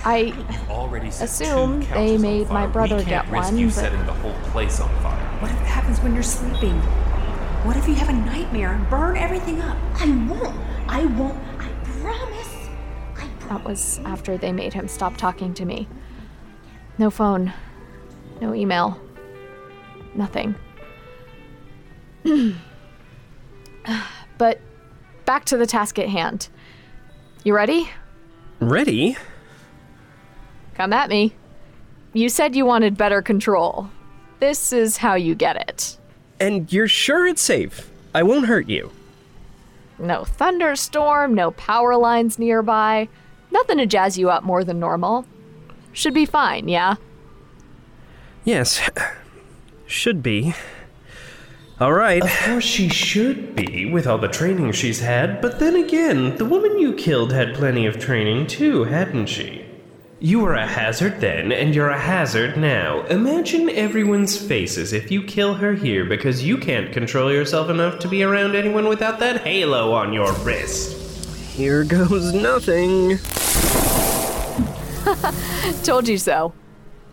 I 0.07 0.33
Already 0.69 1.07
assume 1.07 1.81
they 1.91 2.19
made 2.19 2.49
my 2.49 2.67
brother 2.67 2.97
we 2.97 3.03
can't 3.05 3.25
get 3.25 3.31
risk 3.33 3.49
one, 3.51 3.57
you 3.57 3.67
but- 3.67 3.73
setting 3.73 4.05
the 4.05 4.13
whole 4.13 4.35
place 4.51 4.79
on 4.79 4.89
fire. 5.01 5.19
What 5.39 5.49
if 5.51 5.59
it 5.59 5.65
happens 5.65 5.99
when 6.01 6.13
you're 6.13 6.21
sleeping? 6.21 6.79
What 7.65 7.75
if 7.75 7.87
you 7.87 7.95
have 7.95 8.09
a 8.09 8.13
nightmare 8.13 8.73
and 8.73 8.87
burn 8.87 9.17
everything 9.17 9.59
up? 9.61 9.75
I 9.95 10.05
won't. 10.29 10.55
I 10.87 11.05
won't. 11.05 11.35
I 13.45 13.47
promise. 13.47 13.99
I 13.99 14.03
That 14.03 14.09
was 14.09 14.19
after 14.19 14.37
they 14.37 14.51
made 14.51 14.73
him 14.73 14.87
stop 14.87 15.17
talking 15.17 15.53
to 15.55 15.65
me. 15.65 15.87
No 16.97 17.09
phone, 17.09 17.53
no 18.41 18.53
email, 18.53 18.99
nothing. 20.13 20.55
but 24.37 24.59
back 25.25 25.45
to 25.45 25.57
the 25.57 25.65
task 25.65 25.99
at 25.99 26.09
hand. 26.09 26.49
You 27.43 27.55
ready? 27.55 27.89
Ready? 28.59 29.17
Come 30.75 30.93
at 30.93 31.09
me. 31.09 31.33
you 32.13 32.29
said 32.29 32.55
you 32.55 32.65
wanted 32.65 32.97
better 32.97 33.21
control. 33.21 33.89
This 34.39 34.73
is 34.73 34.97
how 34.97 35.15
you 35.15 35.35
get 35.35 35.55
it. 35.69 35.97
And 36.39 36.71
you're 36.71 36.87
sure 36.87 37.27
it's 37.27 37.41
safe? 37.41 37.89
I 38.13 38.23
won't 38.23 38.47
hurt 38.47 38.67
you. 38.67 38.91
No 39.99 40.23
thunderstorm, 40.23 41.33
no 41.33 41.51
power 41.51 41.95
lines 41.95 42.37
nearby. 42.39 43.07
Nothing 43.55 43.77
to 43.77 43.85
jazz 43.85 44.17
you 44.17 44.29
up 44.29 44.43
more 44.43 44.65
than 44.65 44.81
normal. 44.81 45.25
Should 45.93 46.13
be 46.13 46.25
fine, 46.25 46.67
yeah? 46.67 46.95
Yes. 48.43 48.81
Should 49.87 50.21
be. 50.21 50.53
All 51.79 51.93
right. 51.93 52.21
Of 52.21 52.29
course 52.43 52.65
she 52.65 52.89
should 52.89 53.55
be, 53.55 53.89
with 53.89 54.07
all 54.07 54.17
the 54.17 54.27
training 54.27 54.73
she's 54.73 54.99
had, 54.99 55.39
but 55.41 55.59
then 55.59 55.77
again, 55.77 56.35
the 56.35 56.43
woman 56.43 56.77
you 56.79 56.95
killed 56.95 57.31
had 57.31 57.55
plenty 57.55 57.85
of 57.85 57.97
training 57.97 58.47
too, 58.47 58.83
hadn't 58.83 59.27
she? 59.27 59.65
You 60.19 60.41
were 60.41 60.55
a 60.55 60.67
hazard 60.67 61.21
then, 61.21 61.53
and 61.53 61.73
you're 61.73 61.91
a 61.91 61.99
hazard 61.99 62.57
now. 62.57 63.05
Imagine 63.05 63.69
everyone's 63.69 64.37
faces 64.37 64.91
if 64.91 65.09
you 65.09 65.23
kill 65.23 65.53
her 65.53 65.71
here 65.71 66.03
because 66.03 66.43
you 66.43 66.57
can't 66.57 66.91
control 66.91 67.31
yourself 67.31 67.69
enough 67.69 67.99
to 67.99 68.09
be 68.09 68.21
around 68.21 68.53
anyone 68.53 68.89
without 68.89 69.19
that 69.19 69.43
halo 69.43 69.93
on 69.93 70.11
your 70.11 70.33
wrist. 70.39 71.04
Here 71.55 71.85
goes 71.85 72.33
nothing. 72.33 73.17
Told 75.83 76.05
you 76.05 76.17
so. 76.17 76.53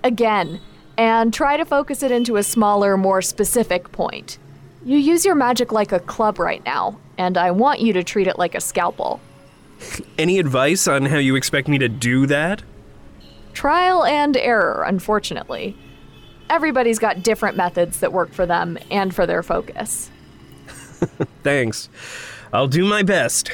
Again. 0.03 0.61
And 0.99 1.33
try 1.33 1.57
to 1.57 1.65
focus 1.65 2.03
it 2.03 2.11
into 2.11 2.37
a 2.37 2.43
smaller, 2.43 2.97
more 2.97 3.23
specific 3.23 3.93
point. 3.93 4.39
You 4.85 4.99
use 4.99 5.25
your 5.25 5.37
magic 5.37 5.71
like 5.71 5.93
a 5.93 6.01
club 6.01 6.41
right 6.41 6.65
now, 6.65 6.99
and 7.17 7.39
I 7.39 7.53
want 7.53 7.79
you 7.79 7.93
to 7.93 8.03
treat 8.03 8.27
it 8.27 8.37
like 8.37 8.57
a 8.57 8.61
scalpel. 8.61 9.21
Any 10.19 10.41
advice 10.41 10.89
on 10.89 11.07
how 11.07 11.19
you 11.19 11.37
expect 11.37 11.69
me 11.69 11.79
to 11.79 11.89
do 11.89 12.27
that? 12.27 12.65
Trial 13.53 14.05
and 14.05 14.37
error, 14.37 14.83
unfortunately. 14.85 15.77
Everybody's 16.51 16.99
got 16.99 17.23
different 17.23 17.57
methods 17.57 18.01
that 18.01 18.13
work 18.13 18.33
for 18.33 18.45
them 18.45 18.77
and 18.91 19.15
for 19.15 19.25
their 19.25 19.45
focus. 19.45 20.11
Thanks. 21.45 21.89
I'll 22.53 22.69
do 22.69 22.85
my 22.85 23.05
best. 23.05 23.53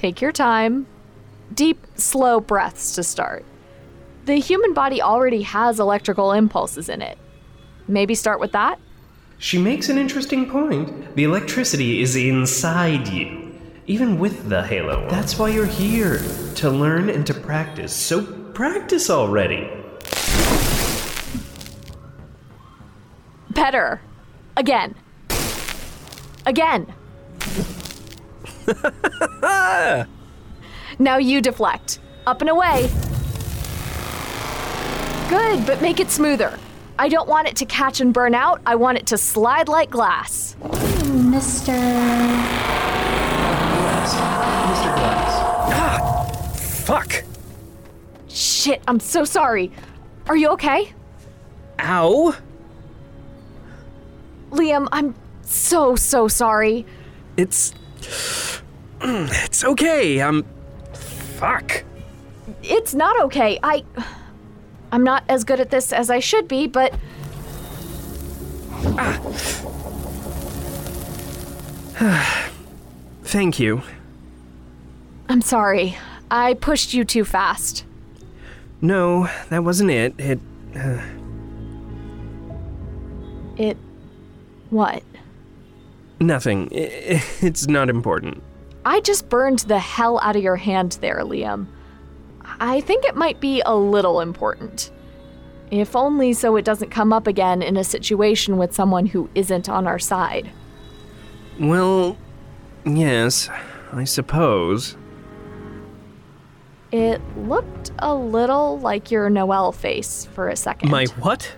Take 0.00 0.22
your 0.22 0.32
time. 0.32 0.86
Deep, 1.52 1.86
slow 1.94 2.40
breaths 2.40 2.94
to 2.94 3.02
start. 3.02 3.44
The 4.24 4.36
human 4.36 4.72
body 4.72 5.02
already 5.02 5.42
has 5.42 5.78
electrical 5.78 6.32
impulses 6.32 6.88
in 6.88 7.02
it. 7.02 7.18
Maybe 7.86 8.14
start 8.14 8.40
with 8.40 8.52
that? 8.52 8.80
She 9.36 9.58
makes 9.58 9.90
an 9.90 9.98
interesting 9.98 10.48
point. 10.48 11.16
The 11.16 11.24
electricity 11.24 12.00
is 12.00 12.16
inside 12.16 13.08
you, 13.08 13.52
even 13.86 14.18
with 14.18 14.48
the 14.48 14.62
halo. 14.62 15.06
That's 15.10 15.38
why 15.38 15.50
you're 15.50 15.66
here, 15.66 16.22
to 16.54 16.70
learn 16.70 17.10
and 17.10 17.26
to 17.26 17.34
practice. 17.34 17.94
So 17.94 18.24
practice 18.54 19.10
already. 19.10 19.68
Better. 23.50 24.00
Again. 24.56 24.94
Again. 26.46 26.90
now 30.98 31.16
you 31.16 31.40
deflect. 31.40 31.98
Up 32.26 32.40
and 32.40 32.50
away. 32.50 32.90
Good, 35.28 35.66
but 35.66 35.80
make 35.80 36.00
it 36.00 36.10
smoother. 36.10 36.58
I 36.98 37.08
don't 37.08 37.28
want 37.28 37.48
it 37.48 37.56
to 37.56 37.64
catch 37.64 38.00
and 38.00 38.12
burn 38.12 38.34
out. 38.34 38.60
I 38.66 38.74
want 38.74 38.98
it 38.98 39.06
to 39.06 39.16
slide 39.16 39.68
like 39.68 39.90
glass. 39.90 40.56
Mr. 40.60 41.72
Mr. 44.10 44.94
Glass. 44.96 45.34
Ah! 45.72 46.32
Fuck! 46.84 47.24
Shit, 48.28 48.82
I'm 48.86 49.00
so 49.00 49.24
sorry. 49.24 49.72
Are 50.26 50.36
you 50.36 50.50
okay? 50.50 50.92
Ow! 51.80 52.36
Liam, 54.50 54.88
I'm 54.92 55.14
so, 55.42 55.96
so 55.96 56.28
sorry. 56.28 56.84
It's. 57.36 57.72
It's 59.02 59.64
okay. 59.64 60.20
I'm. 60.20 60.44
Fuck. 60.92 61.84
It's 62.62 62.94
not 62.94 63.18
okay. 63.22 63.58
I. 63.62 63.84
I'm 64.92 65.04
not 65.04 65.24
as 65.28 65.44
good 65.44 65.60
at 65.60 65.70
this 65.70 65.92
as 65.92 66.10
I 66.10 66.18
should 66.18 66.48
be, 66.48 66.66
but. 66.66 66.92
Ah. 68.82 69.20
Thank 73.24 73.58
you. 73.58 73.82
I'm 75.28 75.40
sorry. 75.42 75.96
I 76.30 76.54
pushed 76.54 76.92
you 76.94 77.04
too 77.04 77.24
fast. 77.24 77.84
No, 78.80 79.28
that 79.50 79.62
wasn't 79.64 79.90
it. 79.90 80.14
It. 80.18 80.40
Uh, 80.74 81.00
It. 83.56 83.76
What? 84.70 85.02
nothing. 86.18 86.68
It's 86.72 87.66
not 87.66 87.88
important. 87.88 88.42
I 88.84 89.00
just 89.00 89.28
burned 89.28 89.60
the 89.60 89.78
hell 89.78 90.18
out 90.20 90.36
of 90.36 90.42
your 90.42 90.56
hand 90.56 90.98
there, 91.00 91.18
Liam. 91.18 91.66
I 92.58 92.80
think 92.80 93.04
it 93.04 93.16
might 93.16 93.40
be 93.40 93.62
a 93.64 93.76
little 93.76 94.20
important. 94.20 94.90
If 95.70 95.94
only 95.94 96.32
so 96.32 96.56
it 96.56 96.64
doesn't 96.64 96.90
come 96.90 97.12
up 97.12 97.26
again 97.26 97.62
in 97.62 97.76
a 97.76 97.84
situation 97.84 98.56
with 98.56 98.74
someone 98.74 99.06
who 99.06 99.30
isn't 99.34 99.68
on 99.68 99.86
our 99.86 99.98
side. 99.98 100.50
Well, 101.58 102.16
yes, 102.84 103.48
I 103.92 104.04
suppose. 104.04 104.96
It 106.90 107.20
looked 107.36 107.92
a 108.00 108.14
little 108.14 108.80
like 108.80 109.10
your 109.10 109.30
Noel 109.30 109.70
face 109.70 110.26
for 110.32 110.48
a 110.48 110.56
second. 110.56 110.90
My 110.90 111.04
what? 111.20 111.54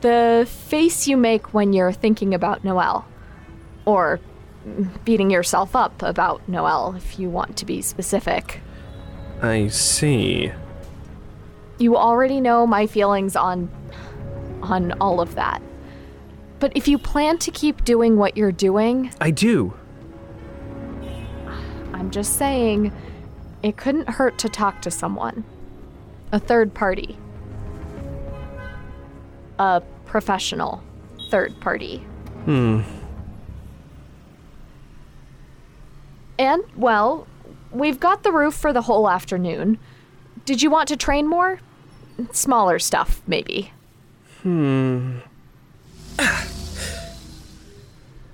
The 0.00 0.48
face 0.48 1.06
you 1.06 1.18
make 1.18 1.52
when 1.52 1.74
you're 1.74 1.92
thinking 1.92 2.32
about 2.32 2.64
Noel. 2.64 3.04
Or 3.84 4.18
beating 5.04 5.30
yourself 5.30 5.74
up 5.74 6.02
about 6.02 6.46
Noel, 6.48 6.94
if 6.96 7.18
you 7.18 7.30
want 7.30 7.56
to 7.58 7.66
be 7.66 7.82
specific. 7.82 8.60
I 9.40 9.68
see. 9.68 10.52
You 11.78 11.96
already 11.96 12.40
know 12.40 12.66
my 12.66 12.86
feelings 12.86 13.36
on 13.36 13.70
on 14.62 14.92
all 15.00 15.20
of 15.20 15.34
that. 15.36 15.62
But 16.58 16.72
if 16.76 16.86
you 16.86 16.98
plan 16.98 17.38
to 17.38 17.50
keep 17.50 17.84
doing 17.84 18.18
what 18.18 18.36
you're 18.36 18.52
doing, 18.52 19.12
I 19.20 19.30
do. 19.30 19.72
I'm 21.94 22.10
just 22.10 22.36
saying 22.36 22.92
it 23.62 23.76
couldn't 23.78 24.08
hurt 24.10 24.38
to 24.38 24.48
talk 24.48 24.82
to 24.82 24.90
someone. 24.90 25.44
A 26.32 26.38
third 26.38 26.74
party. 26.74 27.16
A 29.58 29.82
professional 30.04 30.82
third 31.30 31.58
party. 31.60 31.98
Hmm. 32.44 32.80
And, 36.40 36.64
well, 36.74 37.26
we've 37.70 38.00
got 38.00 38.22
the 38.22 38.32
roof 38.32 38.54
for 38.54 38.72
the 38.72 38.80
whole 38.80 39.10
afternoon. 39.10 39.78
Did 40.46 40.62
you 40.62 40.70
want 40.70 40.88
to 40.88 40.96
train 40.96 41.28
more? 41.28 41.60
Smaller 42.32 42.78
stuff, 42.78 43.20
maybe. 43.26 43.72
Hmm. 44.40 45.18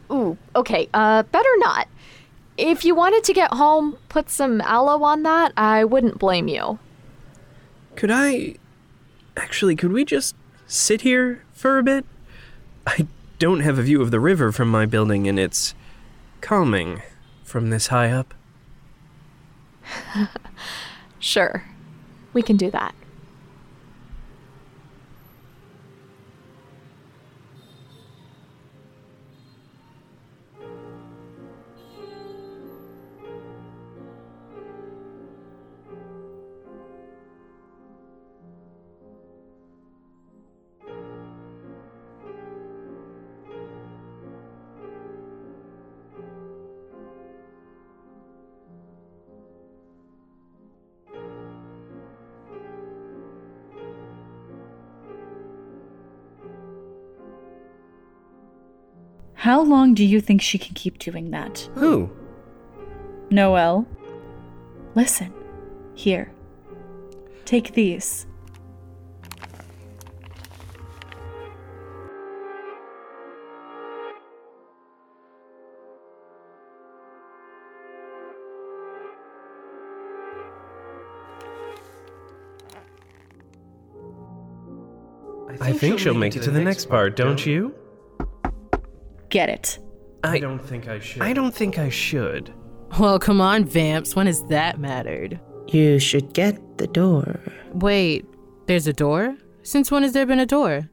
Ooh, 0.09 0.39
okay, 0.55 0.89
uh, 0.95 1.25
better 1.25 1.49
not. 1.57 1.89
If 2.57 2.85
you 2.85 2.95
wanted 2.95 3.25
to 3.25 3.33
get 3.33 3.53
home, 3.55 3.99
put 4.09 4.31
some 4.31 4.61
aloe 4.61 5.03
on 5.03 5.25
that, 5.25 5.53
I 5.57 5.83
wouldn't 5.83 6.21
blame 6.21 6.47
you. 6.47 6.79
Could 7.97 8.13
I. 8.13 8.55
Actually, 9.37 9.75
could 9.75 9.93
we 9.93 10.05
just 10.05 10.37
sit 10.69 11.01
here 11.01 11.43
for 11.53 11.77
a 11.77 11.83
bit? 11.83 12.05
I 12.87 13.09
don't 13.41 13.61
have 13.61 13.81
a 13.81 13.83
view 13.83 14.01
of 14.01 14.13
the 14.13 14.21
river 14.21 14.53
from 14.53 14.71
my 14.71 14.87
building, 14.87 15.27
and 15.27 15.41
it's 15.41 15.75
calming 16.41 17.03
from 17.47 17.71
this 17.71 17.87
high 17.87 18.11
up. 18.11 18.35
Sure, 21.19 21.65
we 22.35 22.43
can 22.43 22.57
do 22.57 22.71
that. 22.71 22.95
How 59.47 59.63
long 59.63 59.95
do 59.95 60.05
you 60.05 60.21
think 60.21 60.43
she 60.43 60.59
can 60.59 60.75
keep 60.75 60.99
doing 60.99 61.31
that? 61.31 61.71
Who? 61.77 62.11
Noel. 63.31 63.87
Listen. 64.97 65.33
Here. 65.95 66.33
Take 67.45 67.73
these. 67.75 68.27
I 85.61 85.73
think 85.73 86.01
she'll 86.01 86.15
make 86.15 86.35
it 86.35 86.43
to 86.43 86.51
the 86.51 86.61
next 86.61 86.87
part, 86.87 87.15
don't 87.15 87.47
you? 87.47 87.73
Get 89.29 89.49
it. 89.49 89.79
I 90.25 90.39
don't 90.39 90.59
think 90.59 90.89
I 90.89 90.99
should. 90.99 91.23
I 91.23 91.33
don't 91.33 91.55
think 91.55 91.79
I 91.79 91.89
should. 91.89 92.53
Well, 92.99 93.19
come 93.19 93.41
on, 93.41 93.65
Vamps. 93.65 94.17
When 94.17 94.27
has 94.27 94.43
that 94.45 94.79
mattered? 94.79 95.41
You 95.69 95.99
should 95.99 96.33
get 96.33 96.79
the 96.79 96.87
door. 96.87 97.41
Wait, 97.73 98.25
there's 98.67 98.87
a 98.87 98.93
door? 98.93 99.37
Since 99.63 99.91
when 99.91 100.03
has 100.03 100.13
there 100.13 100.27
been 100.27 100.39
a 100.39 100.47
door? 100.47 100.89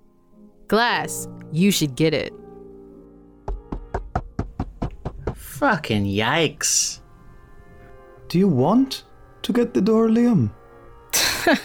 Glass, 0.67 1.28
you 1.52 1.72
should 1.72 1.96
get 1.96 2.13
it. 2.13 2.34
Fucking 5.36 6.06
yikes. 6.06 7.02
Do 8.28 8.39
you 8.39 8.48
want 8.48 9.04
to 9.43 9.54
get 9.54 9.74
the 9.74 9.82
door, 9.82 10.08
Liam? 10.08 10.52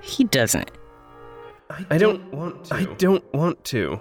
He 0.00 0.24
doesn't. 0.24 0.70
I 1.88 1.98
don't 1.98 2.32
want 2.32 2.64
to. 2.64 2.74
I 2.74 2.84
don't 2.96 3.24
want 3.32 3.62
to. 3.66 4.00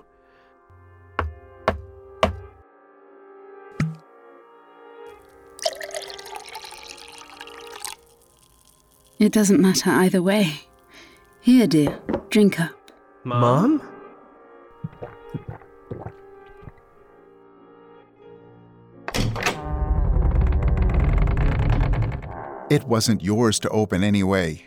It 9.19 9.33
doesn't 9.33 9.59
matter 9.59 9.89
either 9.89 10.21
way. 10.21 10.61
Here, 11.41 11.67
dear, 11.67 11.99
drink 12.29 12.57
up. 12.57 12.71
Mom? 13.25 13.81
It 22.69 22.85
wasn't 22.85 23.21
yours 23.21 23.59
to 23.59 23.69
open 23.69 24.05
anyway. 24.05 24.63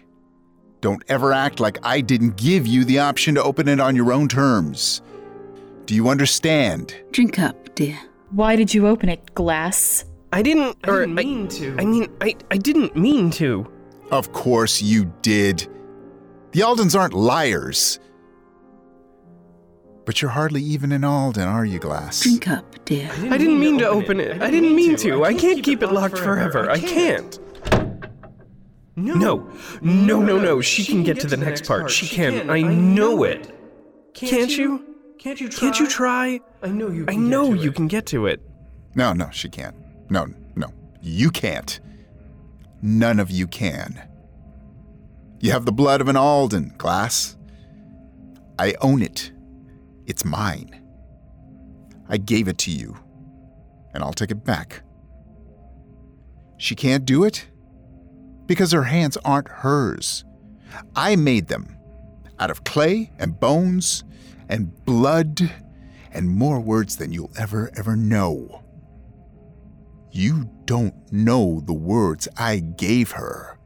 Don't 0.82 1.02
ever 1.08 1.32
act 1.32 1.58
like 1.58 1.78
I 1.82 2.02
didn't 2.02 2.36
give 2.36 2.66
you 2.66 2.84
the 2.84 2.98
option 2.98 3.36
to 3.36 3.42
open 3.42 3.68
it 3.68 3.80
on 3.80 3.96
your 3.96 4.12
own 4.12 4.28
terms. 4.28 5.00
Do 5.86 5.94
you 5.94 6.10
understand? 6.10 6.94
Drink 7.12 7.38
up, 7.38 7.74
dear. 7.74 7.98
Why 8.30 8.56
did 8.56 8.74
you 8.74 8.86
open 8.86 9.08
it, 9.08 9.34
Glass? 9.34 10.04
I 10.30 10.42
didn't. 10.42 10.76
I 10.84 10.90
didn't 10.90 11.14
mean 11.14 11.48
to. 11.48 11.76
I 11.78 11.84
mean, 11.86 12.12
I, 12.20 12.34
I 12.50 12.58
didn't 12.58 12.96
mean 12.96 13.30
to. 13.32 13.66
Of 14.10 14.32
course 14.32 14.82
you 14.82 15.12
did. 15.22 15.68
The 16.52 16.60
Aldens 16.60 16.98
aren't 16.98 17.14
liars. 17.14 17.98
But 20.04 20.20
you're 20.20 20.32
hardly 20.32 20.62
even 20.62 20.92
an 20.92 21.04
Alden, 21.04 21.46
are 21.46 21.64
you, 21.64 21.78
Glass? 21.78 22.22
Drink 22.22 22.48
up, 22.48 22.84
dear. 22.84 23.10
I 23.30 23.38
didn't 23.38 23.60
mean 23.60 23.78
to 23.78 23.88
open 23.88 24.20
it. 24.20 24.42
I 24.42 24.50
didn't 24.50 24.74
mean 24.74 24.96
to. 24.96 25.24
I 25.24 25.32
can't 25.32 25.62
keep 25.62 25.82
it 25.82 25.92
locked 25.92 26.18
forever. 26.18 26.68
I 26.68 26.78
can't. 26.78 27.38
No, 28.94 29.48
no, 29.80 30.20
no, 30.20 30.38
no. 30.38 30.60
She 30.60 30.84
can 30.84 31.02
get 31.02 31.20
to 31.20 31.26
the 31.26 31.36
next 31.36 31.66
part. 31.66 31.90
She 31.90 32.06
can. 32.06 32.50
I 32.50 32.60
know 32.60 33.22
it. 33.22 33.54
Can't 34.12 34.50
you? 34.50 34.84
Can't 35.18 35.40
you 35.40 35.48
try? 35.48 35.60
Can't 35.60 35.80
you 35.80 35.88
try? 35.88 36.40
I 36.62 36.68
know 36.68 36.88
you. 36.90 37.06
I 37.08 37.14
know 37.14 37.48
get 37.48 37.56
to 37.56 37.62
you 37.62 37.70
it. 37.70 37.76
can 37.76 37.86
get 37.88 38.06
to 38.06 38.26
it. 38.26 38.42
No, 38.94 39.12
no, 39.12 39.30
she 39.30 39.48
can't. 39.48 39.76
No, 40.10 40.26
no. 40.56 40.66
You 41.00 41.30
can't. 41.30 41.80
None 42.82 43.20
of 43.20 43.30
you 43.30 43.46
can. 43.46 44.02
You 45.40 45.52
have 45.52 45.64
the 45.64 45.72
blood 45.72 46.00
of 46.00 46.08
an 46.08 46.16
Alden, 46.16 46.74
Glass. 46.78 47.36
I 48.58 48.74
own 48.80 49.02
it. 49.02 49.32
It's 50.06 50.24
mine. 50.24 50.80
I 52.08 52.16
gave 52.16 52.48
it 52.48 52.58
to 52.58 52.70
you, 52.72 52.96
and 53.94 54.02
I'll 54.02 54.12
take 54.12 54.32
it 54.32 54.44
back. 54.44 54.82
She 56.58 56.74
can't 56.74 57.04
do 57.04 57.24
it 57.24 57.46
because 58.46 58.72
her 58.72 58.84
hands 58.84 59.16
aren't 59.24 59.48
hers. 59.48 60.24
I 60.94 61.16
made 61.16 61.48
them 61.48 61.76
out 62.38 62.50
of 62.50 62.64
clay 62.64 63.12
and 63.18 63.38
bones 63.38 64.04
and 64.48 64.84
blood 64.84 65.40
and 66.12 66.28
more 66.28 66.60
words 66.60 66.96
than 66.96 67.12
you'll 67.12 67.32
ever, 67.38 67.70
ever 67.76 67.96
know. 67.96 68.61
You 70.12 70.50
don't 70.66 70.94
know 71.10 71.60
the 71.64 71.72
words 71.72 72.28
I 72.36 72.58
gave 72.58 73.12
her. 73.12 73.58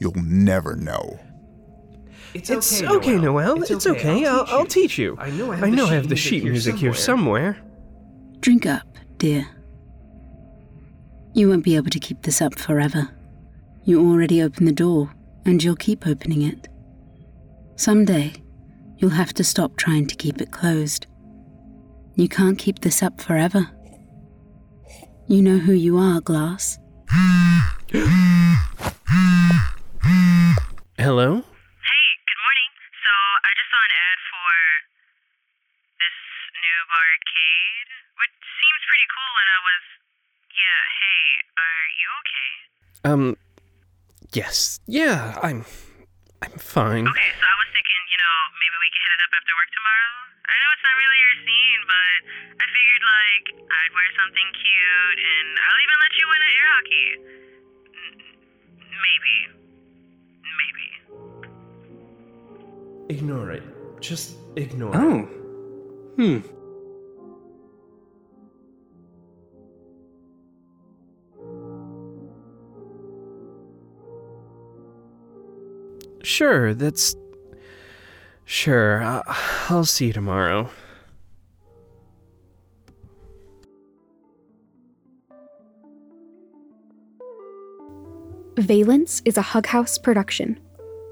You'll 0.00 0.14
never 0.14 0.74
know. 0.74 1.20
It's, 2.32 2.50
It's 2.50 2.82
okay, 2.82 2.94
okay, 2.96 3.16
Noel. 3.16 3.62
It's, 3.62 3.86
okay. 3.86 4.24
I'll, 4.24 4.44
teach 4.44 4.52
I'll 4.52 4.60
you. 4.62 4.66
teach 4.66 4.98
you. 4.98 5.16
I 5.18 5.30
know 5.30 5.52
I 5.52 5.56
have, 5.56 5.64
I 5.64 5.70
the, 5.70 5.76
know 5.76 5.84
sheet 5.84 5.92
I 5.92 5.94
have 5.94 6.08
the 6.08 6.16
sheet 6.16 6.44
music 6.44 6.76
here 6.76 6.94
somewhere. 6.94 7.58
Drink 8.40 8.66
up, 8.66 8.86
dear. 9.18 9.46
You 11.34 11.50
won't 11.50 11.64
be 11.64 11.76
able 11.76 11.90
to 11.90 12.00
keep 12.00 12.22
this 12.22 12.40
up 12.40 12.58
forever. 12.58 13.08
You 13.84 14.00
already 14.10 14.42
opened 14.42 14.66
the 14.66 14.72
door, 14.72 15.14
and 15.44 15.62
you'll 15.62 15.76
keep 15.76 16.06
opening 16.06 16.42
it. 16.42 16.68
Someday, 17.76 18.32
you'll 18.96 19.10
have 19.10 19.34
to 19.34 19.44
stop 19.44 19.76
trying 19.76 20.06
to 20.06 20.16
keep 20.16 20.40
it 20.40 20.50
closed. 20.50 21.06
You 22.14 22.28
can't 22.28 22.58
keep 22.58 22.80
this 22.80 23.02
up 23.02 23.20
forever. 23.20 23.70
You 25.28 25.42
know 25.42 25.58
who 25.58 25.72
you 25.72 25.98
are, 25.98 26.20
Glass. 26.20 26.78
Hello? 31.02 31.42
Hey, 31.42 32.06
good 32.30 32.40
morning. 32.46 32.70
So 33.02 33.10
I 33.42 33.50
just 33.58 33.66
saw 33.66 33.82
an 33.82 33.94
ad 34.06 34.18
for 34.22 34.54
this 35.98 36.18
new 36.62 36.78
barcade, 36.94 37.90
which 38.22 38.38
seems 38.38 38.82
pretty 38.86 39.08
cool, 39.10 39.34
and 39.34 39.48
I 39.50 39.58
was, 39.66 39.82
yeah. 40.54 40.78
Hey, 40.94 41.18
are 41.58 41.82
you 41.90 42.08
okay? 42.22 42.50
Um, 43.10 43.34
yes. 44.30 44.78
Yeah, 44.86 45.34
I'm. 45.42 45.66
I'm 46.38 46.54
fine. 46.54 47.02
Okay, 47.02 47.30
so 47.34 47.44
I 47.50 47.56
was 47.58 47.70
thinking, 47.74 48.02
you 48.14 48.18
know, 48.22 48.36
maybe 48.62 48.76
we 48.78 48.88
could 48.94 49.02
hit 49.02 49.10
it 49.18 49.26
up 49.26 49.32
after 49.34 49.58
work 49.58 49.70
tomorrow. 49.74 50.25
I 50.46 50.54
know 50.62 50.70
it's 50.74 50.84
not 50.86 50.96
really 51.02 51.20
your 51.20 51.36
scene, 51.44 51.82
but 51.90 52.16
I 52.62 52.64
figured 52.70 53.02
like 53.04 53.44
I'd 53.66 53.92
wear 53.94 54.08
something 54.18 54.48
cute, 54.56 55.18
and 55.20 55.48
I'll 55.58 55.80
even 55.82 55.98
let 56.02 56.12
you 56.18 56.24
win 56.30 56.40
at 56.46 56.52
air 56.56 56.68
hockey. 56.74 57.08
Maybe. 59.06 59.36
Maybe. 60.60 60.86
Ignore 63.14 63.50
it. 63.52 63.62
Just 64.00 64.36
ignore 64.56 64.94
Oh. 64.94 65.18
it. 65.24 65.28
Hmm. 66.16 66.40
Sure, 76.22 76.74
that's. 76.74 77.14
Sure, 78.48 79.02
I'll 79.68 79.84
see 79.84 80.06
you 80.06 80.12
tomorrow. 80.12 80.70
Valence 88.56 89.20
is 89.24 89.36
a 89.36 89.42
Hug 89.42 89.66
House 89.66 89.98
production. 89.98 90.60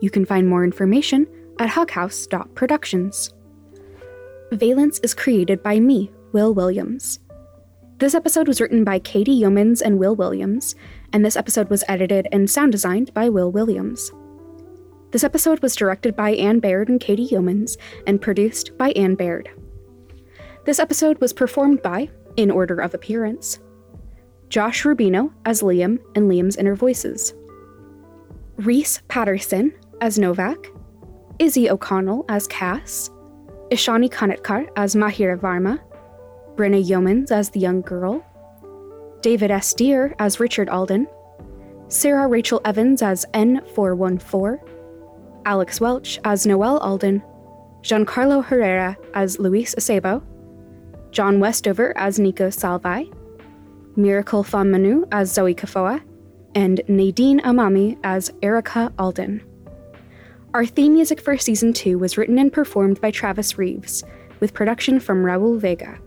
You 0.01 0.11
can 0.11 0.25
find 0.25 0.49
more 0.49 0.63
information 0.63 1.27
at 1.59 1.69
hughouse.productions. 1.71 3.35
Valence 4.53 5.01
is 5.01 5.13
created 5.13 5.61
by 5.61 5.81
me, 5.81 6.13
Wil 6.33 6.55
Williams. 6.55 7.19
This 7.99 8.15
episode 8.15 8.47
was 8.47 8.61
written 8.61 8.85
by 8.85 9.01
Katie 9.01 9.39
Youmans 9.39 9.83
and 9.83 9.99
Wil 9.99 10.15
Williams, 10.15 10.77
and 11.13 11.25
this 11.25 11.37
episode 11.37 11.69
was 11.69 11.83
edited 11.89 12.29
and 12.31 12.49
sound 12.49 12.71
designed 12.71 13.13
by 13.13 13.29
Wil 13.29 13.51
Williams. 13.51 14.13
This 15.15 15.23
episode 15.23 15.63
was 15.63 15.77
directed 15.77 16.17
by 16.17 16.31
Anne 16.31 16.59
Baird 16.59 16.89
and 16.89 16.99
Katie 16.99 17.29
Youmans 17.29 17.77
and 18.05 18.21
produced 18.21 18.77
by 18.77 18.91
Anne 18.97 19.15
Baird. 19.15 19.49
This 20.65 20.81
episode 20.81 21.21
was 21.21 21.33
performed 21.33 21.83
by, 21.83 22.11
in 22.37 22.51
order 22.51 22.81
of 22.81 22.95
appearance, 22.95 23.61
Josh 24.49 24.83
Rubino 24.83 25.33
as 25.45 25.63
Liam 25.63 26.01
and 26.17 26.29
Liam's 26.29 26.57
inner 26.57 26.75
voices, 26.75 27.33
Reese 28.57 29.03
Patterson 29.07 29.73
as 30.01 30.19
Novak, 30.19 30.67
Izzy 31.39 31.71
O'Connell 31.71 32.25
as 32.29 32.49
Cass, 32.49 33.09
Ishani 33.71 34.11
Kanetkar 34.11 34.67
as 34.75 34.97
Mahira 34.97 35.39
Varma, 35.39 35.79
Brynna 36.57 36.85
Youmans 36.85 37.31
as 37.31 37.51
the 37.51 37.61
young 37.61 37.83
girl, 37.83 38.27
David 39.21 39.53
S. 39.53 39.75
Dear 39.75 40.17
as 40.19 40.41
Richard 40.41 40.69
Alden, 40.69 41.07
Sarah 41.87 42.27
Rachel 42.27 42.61
Evins 42.65 43.01
as 43.01 43.25
N414, 43.33 44.74
Alex 45.45 45.81
Welch 45.81 46.19
as 46.25 46.47
Noel 46.47 46.79
Alden, 46.79 47.23
Giancarlo 47.83 48.45
Herrera 48.45 48.97
as 49.15 49.39
Luis 49.39 49.75
Acebo, 49.75 50.23
John 51.11 51.39
Westover 51.39 51.97
as 51.97 52.19
Nico 52.19 52.49
Salvai, 52.49 53.13
Miracle 53.97 54.45
Manu 54.53 55.07
as 55.13 55.33
Zoe 55.33 55.55
Kafoa, 55.55 56.03
and 56.55 56.81
Nadine 56.89 57.41
Amami 57.41 57.99
as 58.05 58.33
Erica 58.43 58.93
Alden. 58.99 59.43
Our 60.55 60.67
theme 60.67 60.95
music 60.95 61.21
for 61.21 61.37
season 61.37 61.73
2 61.73 61.99
was 61.99 62.17
written 62.17 62.39
and 62.39 62.53
performed 62.53 63.01
by 63.01 63.11
Travis 63.11 63.59
Reaves, 63.59 64.05
with 64.41 64.55
production 64.55 65.01
from 65.01 65.25
Raul 65.25 65.59
Vega. 65.59 65.99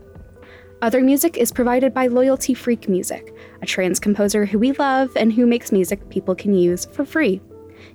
Other 0.80 1.00
music 1.00 1.36
is 1.36 1.52
provided 1.52 1.92
by 1.92 2.06
Loyalty 2.06 2.54
Freak 2.54 2.88
Music, 2.88 3.34
a 3.62 3.66
trans 3.66 3.98
composer 3.98 4.46
who 4.46 4.58
we 4.58 4.72
love 4.72 5.10
and 5.16 5.32
who 5.32 5.44
makes 5.44 5.72
music 5.72 6.08
people 6.08 6.34
can 6.34 6.54
use 6.54 6.86
for 6.86 7.04
free. 7.04 7.40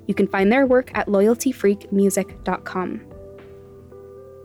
You 0.08 0.14
can 0.14 0.28
find 0.28 0.52
their 0.52 0.66
work 0.66 0.92
at 0.96 1.08
loyaltyfreakmusic.com. 1.08 3.02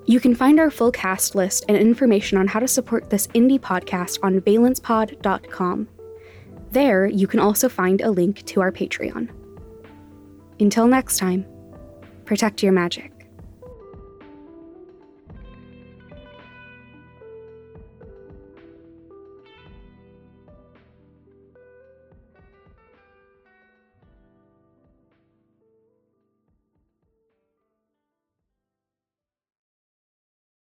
You 0.07 0.21
can 0.21 0.35
find 0.35 0.59
our 0.59 0.71
full 0.71 0.91
cast 0.91 1.35
list 1.35 1.67
and 1.69 1.77
information 1.77 2.39
on 2.39 2.47
how 2.47 2.61
to 2.61 2.69
support 2.69 3.11
this 3.11 3.27
indie 3.29 3.61
podcast 3.61 4.19
on 4.23 4.41
valencepod.com. 4.41 5.89
There, 6.71 7.07
you 7.07 7.27
can 7.27 7.41
also 7.41 7.69
find 7.69 8.01
a 8.01 8.11
link 8.11 8.45
to 8.47 8.63
our 8.63 8.73
Patreon. 8.73 9.29
Until 10.61 10.87
next 10.87 11.19
time, 11.19 11.45
protect 12.25 12.63
your 12.63 12.73
magic. 12.73 13.18